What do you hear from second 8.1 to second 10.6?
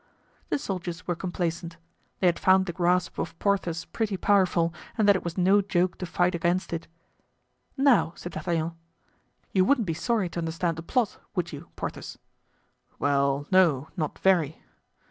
said D'Artagnan, "you wouldn't be sorry to